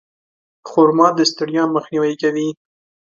خرما 0.69 1.07
د 1.17 1.19
ستړیا 1.31 1.63
مخنیوی 1.75 2.13
کوي. 2.21 2.49